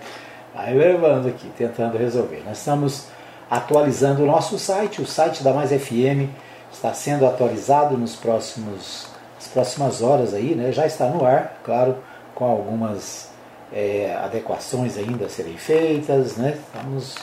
[0.54, 2.42] vai levando aqui, tentando resolver.
[2.44, 3.06] Nós estamos
[3.50, 6.30] atualizando o nosso site, o site da Mais FM
[6.72, 10.70] está sendo atualizado nos próximos nas próximas horas aí, né?
[10.70, 11.96] Já está no ar, claro,
[12.34, 13.28] com algumas
[13.72, 16.56] é, adequações ainda a serem feitas, né?
[16.56, 17.16] Estamos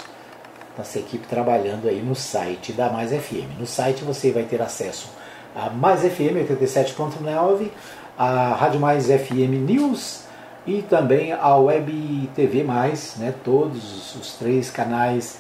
[0.78, 3.60] nossa equipe trabalhando aí no site da Mais FM.
[3.60, 5.10] No site você vai ter acesso
[5.56, 7.70] a Mais FM 87.9,
[8.18, 10.24] a Rádio Mais FM News
[10.66, 13.34] e também a Web TV Mais, né?
[13.44, 15.40] Todos os três canais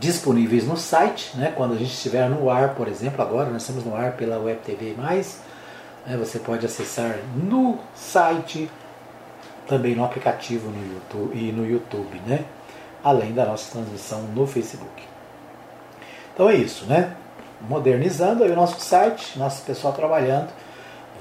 [0.00, 1.52] disponíveis no site, né?
[1.56, 4.60] quando a gente estiver no ar, por exemplo, agora nós estamos no ar pela Web
[4.60, 6.16] TV+, né?
[6.16, 8.70] você pode acessar no site,
[9.66, 12.44] também no aplicativo no YouTube, e no YouTube, né?
[13.02, 15.02] além da nossa transmissão no Facebook.
[16.34, 17.14] Então é isso, né?
[17.62, 20.48] Modernizando aí o nosso site, nosso pessoal trabalhando,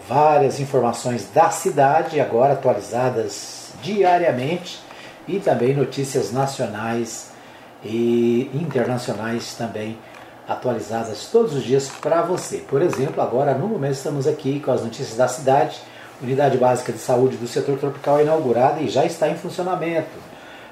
[0.07, 4.79] várias informações da cidade agora atualizadas diariamente
[5.27, 7.31] e também notícias nacionais
[7.83, 9.97] e internacionais também
[10.47, 12.57] atualizadas todos os dias para você.
[12.57, 15.79] Por exemplo, agora no momento estamos aqui com as notícias da cidade.
[16.21, 20.25] Unidade Básica de Saúde do Setor Tropical é inaugurada e já está em funcionamento.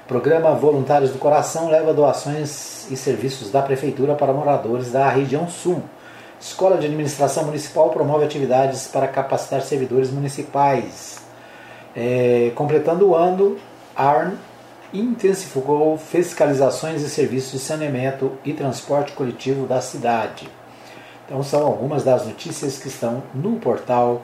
[0.06, 5.82] Programa Voluntários do Coração leva doações e serviços da Prefeitura para moradores da região sul.
[6.44, 11.18] Escola de Administração Municipal promove atividades para capacitar servidores municipais.
[11.96, 13.56] É, completando o ano,
[13.96, 14.34] ARN
[14.92, 20.46] intensificou fiscalizações e serviços de saneamento e transporte coletivo da cidade.
[21.24, 24.20] Então são algumas das notícias que estão no portal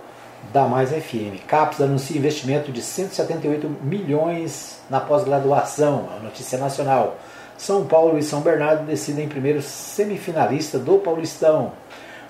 [0.52, 1.42] da Mais FM.
[1.48, 7.16] CAPES anuncia investimento de 178 milhões na pós-graduação, a notícia nacional.
[7.56, 11.72] São Paulo e São Bernardo decidem primeiro semifinalista do Paulistão.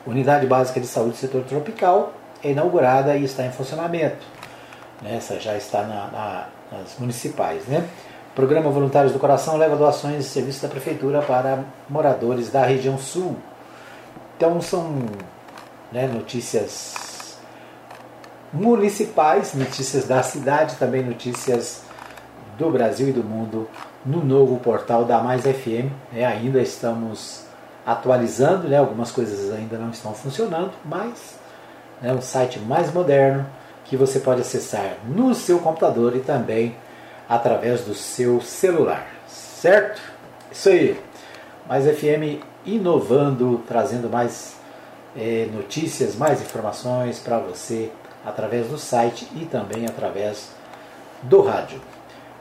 [0.07, 4.25] Unidade Básica de Saúde do Setor Tropical é inaugurada e está em funcionamento.
[5.05, 7.67] Essa já está na, na, nas municipais.
[7.67, 7.87] Né?
[8.35, 13.37] Programa Voluntários do Coração leva doações e serviços da Prefeitura para moradores da região sul.
[14.37, 15.05] Então são
[15.93, 17.39] né, notícias
[18.53, 21.83] municipais, notícias da cidade, também notícias
[22.57, 23.69] do Brasil e do mundo
[24.05, 25.93] no novo portal da Mais FM.
[26.15, 27.50] É, ainda estamos
[27.85, 31.39] atualizando, né, algumas coisas ainda não estão funcionando, mas
[32.03, 33.47] é né, um site mais moderno
[33.85, 36.77] que você pode acessar no seu computador e também
[37.29, 40.01] através do seu celular, certo?
[40.51, 41.01] Isso aí.
[41.69, 44.57] Mais FM inovando, trazendo mais
[45.17, 47.91] é, notícias, mais informações para você
[48.25, 50.51] através do site e também através
[51.23, 51.81] do rádio.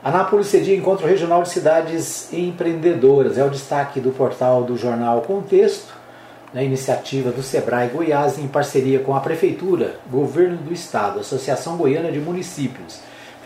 [0.03, 3.37] Anápolis cedia encontro regional de cidades empreendedoras.
[3.37, 5.93] É o destaque do portal do jornal Contexto,
[6.53, 12.11] na iniciativa do Sebrae Goiás em parceria com a Prefeitura, Governo do Estado, Associação Goiana
[12.11, 12.99] de Municípios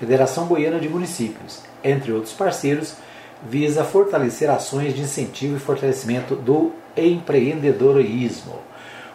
[0.03, 2.95] Federação Goiana de Municípios, entre outros parceiros,
[3.41, 8.55] visa fortalecer ações de incentivo e fortalecimento do empreendedorismo.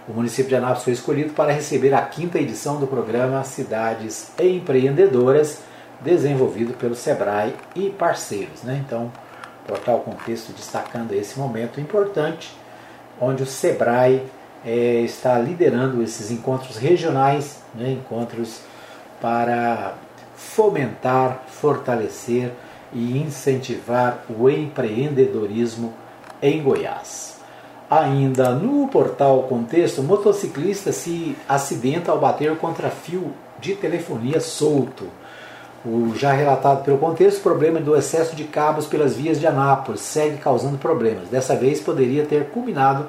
[0.08, 5.60] O município de Anápolis foi escolhido para receber a quinta edição do programa Cidades Empreendedoras,
[6.00, 8.62] desenvolvido pelo SEBRAE e parceiros.
[8.62, 8.82] Né?
[8.84, 9.10] Então,
[9.66, 12.56] portal Contexto destacando esse momento importante,
[13.20, 14.22] onde o SEBRAE
[14.64, 17.92] é, está liderando esses encontros regionais, né?
[17.92, 18.60] encontros
[19.20, 19.94] para
[20.36, 22.52] fomentar, fortalecer
[22.92, 25.92] e incentivar o empreendedorismo
[26.40, 27.38] em Goiás.
[27.90, 35.08] Ainda no portal Contexto, motociclista se acidenta ao bater contra fio de telefonia solto.
[35.84, 40.00] O já relatado pelo contexto, o problema do excesso de cabos pelas vias de Anápolis
[40.00, 41.28] segue causando problemas.
[41.28, 43.08] Dessa vez poderia ter culminado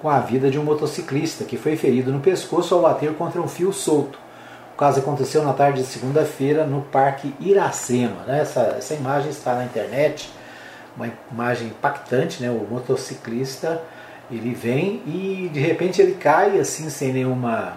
[0.00, 3.48] com a vida de um motociclista que foi ferido no pescoço ao bater contra um
[3.48, 4.18] fio solto.
[4.74, 8.22] O caso aconteceu na tarde de segunda-feira no Parque Iracema.
[8.26, 8.40] Né?
[8.40, 10.30] Essa, essa imagem está na internet,
[10.96, 12.42] uma imagem impactante.
[12.42, 12.50] Né?
[12.50, 13.82] O motociclista
[14.30, 17.76] ele vem e de repente ele cai assim sem nenhuma,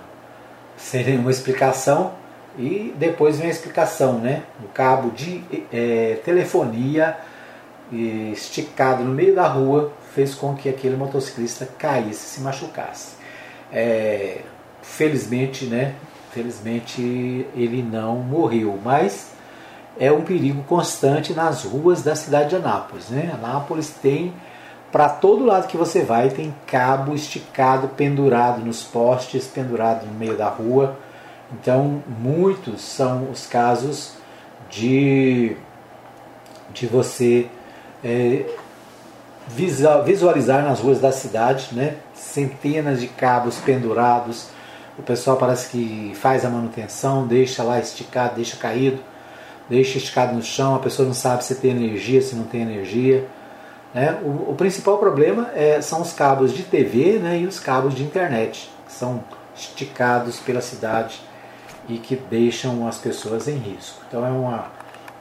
[0.77, 2.13] sem nenhuma explicação
[2.57, 4.43] E depois vem a explicação, né?
[4.63, 7.17] O cabo de é, telefonia
[7.91, 13.13] esticado no meio da rua fez com que aquele motociclista caísse, se machucasse.
[13.71, 14.41] É,
[14.81, 15.95] felizmente, né?
[16.31, 17.01] Felizmente
[17.55, 19.31] ele não morreu, mas
[19.99, 23.09] é um perigo constante nas ruas da cidade de Anápolis.
[23.09, 23.31] Né?
[23.33, 24.33] Anápolis tem,
[24.91, 30.37] para todo lado que você vai, tem cabo esticado, pendurado nos postes, pendurado no meio
[30.37, 30.95] da rua.
[31.51, 34.13] Então, muitos são os casos
[34.69, 35.55] de,
[36.71, 37.47] de você
[38.03, 38.45] é,
[39.47, 41.95] visualizar nas ruas da cidade, né?
[42.13, 44.49] centenas de cabos pendurados.
[44.97, 48.99] O pessoal parece que faz a manutenção, deixa lá esticado, deixa caído,
[49.67, 50.75] deixa esticado no chão.
[50.75, 53.25] A pessoa não sabe se tem energia, se não tem energia.
[53.91, 54.19] Né?
[54.21, 57.39] O, o principal problema é, são os cabos de TV né?
[57.39, 59.23] e os cabos de internet, que são
[59.55, 61.27] esticados pela cidade
[61.89, 63.99] e que deixam as pessoas em risco.
[64.07, 64.67] Então é uma,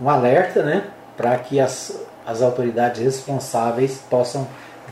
[0.01, 0.85] um alerta né?
[1.17, 4.47] para que as, as autoridades responsáveis possam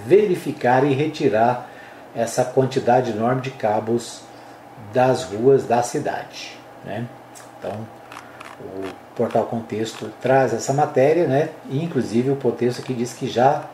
[0.05, 1.69] verificar e retirar
[2.15, 4.23] essa quantidade enorme de cabos
[4.93, 6.57] das ruas da cidade.
[6.85, 7.07] Né?
[7.59, 7.87] Então,
[8.61, 11.51] o portal Contexto traz essa matéria, né?
[11.69, 13.65] E, inclusive o Contexto aqui diz que já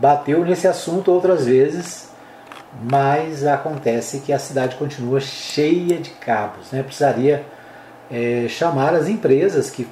[0.00, 2.08] bateu nesse assunto outras vezes,
[2.80, 6.70] mas acontece que a cidade continua cheia de cabos.
[6.70, 6.82] Né?
[6.82, 7.44] Precisaria
[8.10, 9.88] é, chamar as empresas que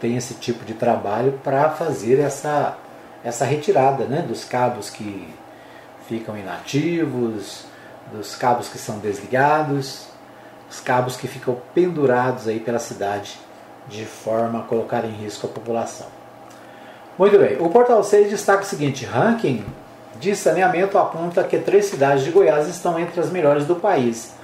[0.00, 2.76] têm esse tipo de trabalho para fazer essa,
[3.22, 4.22] essa retirada né?
[4.22, 5.28] dos cabos que
[6.08, 7.66] ficam inativos,
[8.12, 10.06] dos cabos que são desligados,
[10.70, 13.38] os cabos que ficam pendurados aí pela cidade
[13.88, 16.06] de forma a colocar em risco a população.
[17.18, 19.64] Muito bem, o Portal 6 destaca o seguinte: ranking
[20.20, 24.34] de saneamento aponta que três cidades de Goiás estão entre as melhores do país.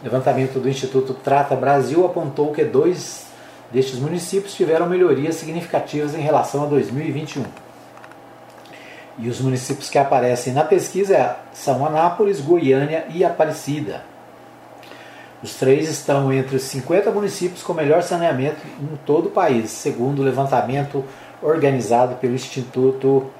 [0.00, 3.26] O levantamento do Instituto Trata Brasil apontou que dois
[3.70, 7.44] destes municípios tiveram melhorias significativas em relação a 2021.
[9.18, 14.02] E os municípios que aparecem na pesquisa são Anápolis, Goiânia e Aparecida.
[15.42, 20.20] Os três estão entre os 50 municípios com melhor saneamento em todo o país, segundo
[20.20, 21.04] o levantamento
[21.42, 23.30] organizado pelo Instituto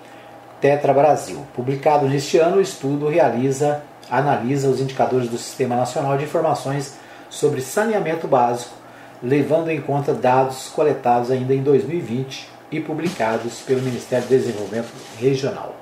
[0.61, 1.45] Tetra Brasil.
[1.55, 6.99] Publicado neste ano, o estudo realiza, analisa os indicadores do Sistema Nacional de Informações
[7.31, 8.75] sobre Saneamento Básico,
[9.23, 15.75] levando em conta dados coletados ainda em 2020 e publicados pelo Ministério do Desenvolvimento Regional.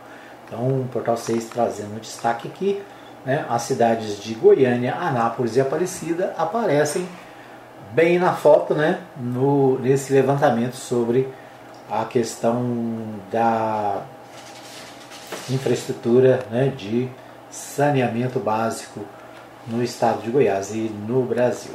[0.47, 2.81] Então, o Portal 6 trazendo destaque aqui
[3.25, 7.07] né, as cidades de Goiânia, Anápolis e Aparecida aparecem
[7.93, 11.29] bem na foto, né, no, nesse levantamento sobre
[11.91, 12.65] a questão
[13.31, 14.03] da
[15.51, 17.09] infraestrutura né, de
[17.51, 19.01] saneamento básico
[19.67, 21.75] no estado de Goiás e no Brasil.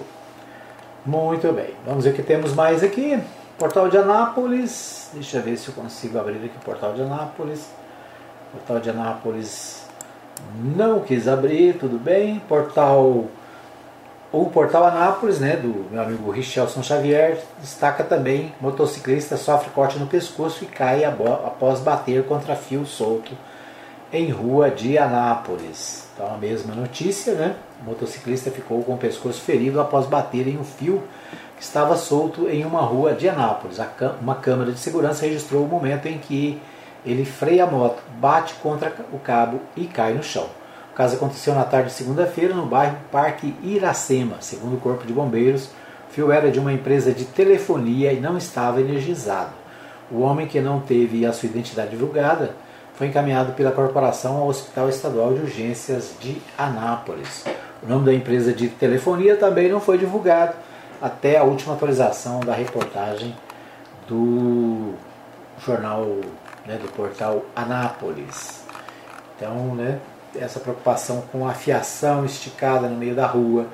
[1.05, 3.21] Muito bem, vamos ver o que temos mais aqui.
[3.57, 7.67] Portal de Anápolis, deixa eu ver se eu consigo abrir aqui o Portal de Anápolis.
[8.51, 9.85] Portal de Anápolis
[10.75, 12.39] não quis abrir, tudo bem.
[12.47, 13.25] Portal
[14.31, 20.07] o portal Anápolis, né, do meu amigo Richelson Xavier, destaca também: motociclista sofre corte no
[20.07, 23.31] pescoço e cai após bater contra fio solto
[24.13, 26.07] em rua de Anápolis.
[26.13, 27.55] Então, a mesma notícia, né?
[27.81, 31.01] O motociclista ficou com o pescoço ferido após bater em um fio
[31.57, 33.79] que estava solto em uma rua de Anápolis.
[34.21, 36.61] Uma câmera de segurança registrou o momento em que
[37.03, 40.47] ele freia a moto, bate contra o cabo e cai no chão.
[40.91, 44.37] O caso aconteceu na tarde de segunda-feira no bairro Parque Iracema.
[44.41, 45.69] Segundo o Corpo de Bombeiros,
[46.07, 49.53] o fio era de uma empresa de telefonia e não estava energizado.
[50.11, 52.51] O homem que não teve a sua identidade divulgada
[53.03, 57.43] foi encaminhado pela corporação ao Hospital Estadual de Urgências de Anápolis.
[57.81, 60.53] O nome da empresa de telefonia também não foi divulgado
[61.01, 63.35] até a última atualização da reportagem
[64.07, 64.93] do
[65.59, 66.05] jornal
[66.65, 68.63] né, do portal Anápolis.
[69.35, 69.99] Então, né,
[70.33, 73.67] essa preocupação com a fiação esticada no meio da rua,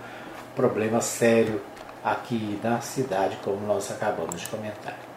[0.56, 1.62] problema sério
[2.04, 5.09] aqui na cidade, como nós acabamos de comentar.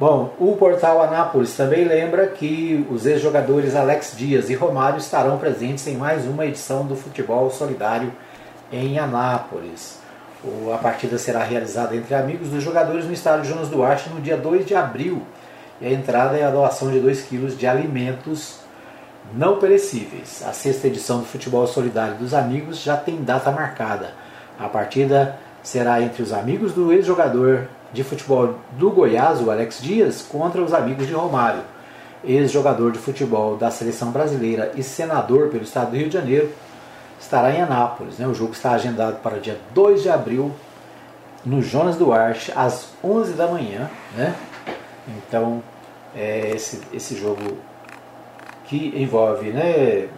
[0.00, 5.86] Bom, o portal Anápolis também lembra que os ex-jogadores Alex Dias e Romário estarão presentes
[5.86, 8.10] em mais uma edição do Futebol Solidário
[8.72, 9.98] em Anápolis.
[10.74, 14.64] A partida será realizada entre amigos dos jogadores no estádio Jonas Duarte no dia 2
[14.64, 15.20] de abril
[15.82, 18.60] e a entrada é a doação de 2 kg de alimentos
[19.34, 20.42] não perecíveis.
[20.48, 24.14] A sexta edição do Futebol Solidário dos Amigos já tem data marcada.
[24.58, 30.22] A partida será entre os amigos do ex-jogador de futebol do Goiás, o Alex Dias,
[30.22, 31.62] contra os amigos de Romário,
[32.24, 36.50] ex-jogador de futebol da seleção brasileira e senador pelo estado do Rio de Janeiro,
[37.20, 38.18] estará em Anápolis.
[38.18, 38.26] Né?
[38.26, 40.52] O jogo está agendado para o dia 2 de abril,
[41.44, 44.34] no Jonas Duarte às 11 da manhã, né?
[45.08, 45.62] Então,
[46.14, 47.56] é esse, esse jogo
[48.66, 50.08] que envolve né,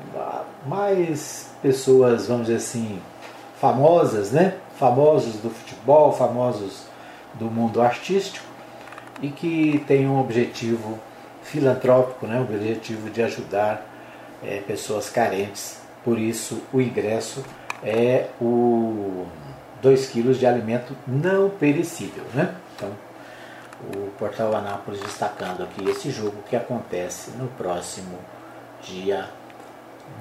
[0.66, 3.00] mais pessoas, vamos dizer assim,
[3.60, 4.54] famosas, né?
[4.78, 6.82] Famosos do futebol, famosos
[7.34, 8.44] do mundo artístico
[9.20, 10.98] e que tem um objetivo
[11.42, 12.38] filantrópico, né?
[12.38, 13.86] um objetivo de ajudar
[14.42, 15.80] é, pessoas carentes.
[16.04, 17.44] Por isso, o ingresso
[17.82, 19.26] é o
[19.80, 22.24] 2 quilos de alimento não perecível.
[22.34, 22.54] Né?
[22.74, 22.90] Então,
[23.94, 28.18] o Portal Anápolis destacando aqui esse jogo que acontece no próximo
[28.82, 29.28] dia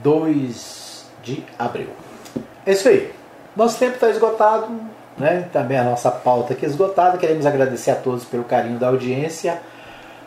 [0.03, 1.89] 2 de abril.
[2.66, 3.14] É isso aí.
[3.55, 4.68] Nosso tempo está esgotado,
[5.22, 5.47] né?
[5.53, 7.17] também a nossa pauta aqui esgotada.
[7.17, 9.61] Queremos agradecer a todos pelo carinho da audiência.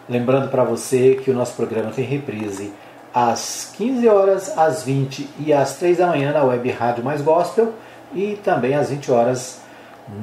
[0.09, 2.73] Lembrando para você que o nosso programa tem reprise
[3.13, 7.73] às 15 horas, às 20 e às 3 da manhã na Web Rádio Mais Gospel
[8.15, 9.61] e também às 20 horas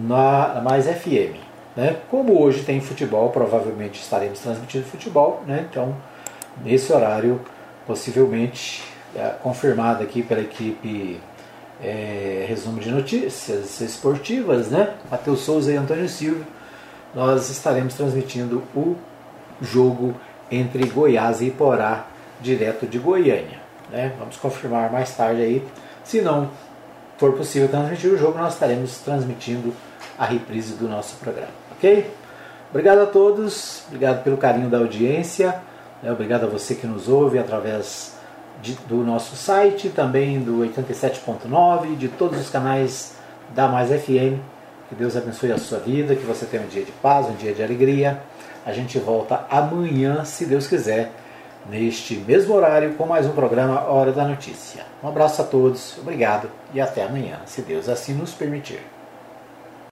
[0.04, 1.36] na Mais FM.
[1.76, 1.98] Né?
[2.10, 5.66] Como hoje tem futebol, provavelmente estaremos transmitindo futebol, né?
[5.70, 5.96] então
[6.64, 7.42] nesse horário,
[7.88, 8.84] possivelmente
[9.16, 11.20] é, confirmado aqui pela equipe
[11.82, 14.94] é, resumo de notícias esportivas, né?
[15.10, 16.46] Matheus Souza e Antônio Silva,
[17.14, 18.96] nós estaremos transmitindo o
[19.62, 20.16] jogo
[20.50, 22.06] entre Goiás e Iporá,
[22.40, 23.60] direto de Goiânia.
[23.90, 24.14] Né?
[24.18, 25.68] Vamos confirmar mais tarde aí.
[26.04, 26.50] Se não
[27.18, 29.74] for possível transmitir o jogo, nós estaremos transmitindo
[30.18, 32.10] a reprise do nosso programa, ok?
[32.70, 35.62] Obrigado a todos, obrigado pelo carinho da audiência,
[36.02, 36.12] né?
[36.12, 38.16] obrigado a você que nos ouve através
[38.62, 43.16] de, do nosso site, também do 87.9, de todos os canais
[43.56, 44.40] da Mais FM.
[44.90, 47.54] Que Deus abençoe a sua vida, que você tenha um dia de paz, um dia
[47.54, 48.22] de alegria.
[48.66, 51.12] A gente volta amanhã, se Deus quiser,
[51.70, 54.84] neste mesmo horário, com mais um programa Hora da Notícia.
[55.04, 58.82] Um abraço a todos, obrigado e até amanhã, se Deus assim nos permitir.